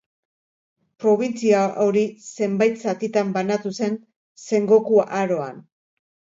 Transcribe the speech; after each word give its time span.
Probintzia 1.03 1.59
hori 1.83 2.03
zenbait 2.47 2.81
zatitan 2.87 3.37
banatu 3.37 3.75
zen 3.83 4.01
Sengoku 4.49 5.03
Aroan. 5.23 5.65